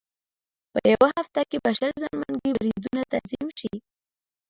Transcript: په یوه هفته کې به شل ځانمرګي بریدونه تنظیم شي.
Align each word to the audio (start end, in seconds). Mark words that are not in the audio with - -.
په 0.73 0.79
یوه 0.93 1.07
هفته 1.17 1.41
کې 1.49 1.57
به 1.63 1.71
شل 1.77 1.91
ځانمرګي 2.01 2.51
بریدونه 2.57 3.01
تنظیم 3.11 3.47
شي. 3.59 3.73